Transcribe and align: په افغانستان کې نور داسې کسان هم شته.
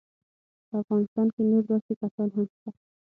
په 0.67 0.73
افغانستان 0.81 1.27
کې 1.33 1.41
نور 1.49 1.63
داسې 1.71 1.91
کسان 2.01 2.27
هم 2.35 2.45
شته. 2.53 2.69